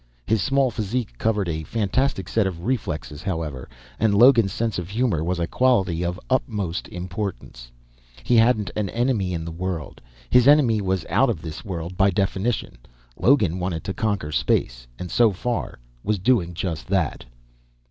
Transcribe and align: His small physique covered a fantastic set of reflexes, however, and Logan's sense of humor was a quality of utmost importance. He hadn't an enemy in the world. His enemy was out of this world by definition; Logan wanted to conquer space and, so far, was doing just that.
His 0.25 0.41
small 0.41 0.71
physique 0.71 1.15
covered 1.19 1.47
a 1.47 1.61
fantastic 1.63 2.27
set 2.27 2.47
of 2.47 2.65
reflexes, 2.65 3.21
however, 3.21 3.69
and 3.99 4.15
Logan's 4.15 4.51
sense 4.51 4.79
of 4.79 4.89
humor 4.89 5.23
was 5.23 5.37
a 5.37 5.45
quality 5.45 6.03
of 6.03 6.19
utmost 6.27 6.87
importance. 6.87 7.69
He 8.23 8.35
hadn't 8.35 8.71
an 8.75 8.89
enemy 8.89 9.31
in 9.31 9.45
the 9.45 9.51
world. 9.51 10.01
His 10.31 10.47
enemy 10.47 10.81
was 10.81 11.05
out 11.07 11.29
of 11.29 11.43
this 11.43 11.63
world 11.63 11.97
by 11.97 12.09
definition; 12.09 12.79
Logan 13.15 13.59
wanted 13.59 13.83
to 13.83 13.93
conquer 13.93 14.31
space 14.31 14.87
and, 14.97 15.11
so 15.11 15.31
far, 15.33 15.77
was 16.03 16.17
doing 16.17 16.55
just 16.55 16.87
that. 16.87 17.23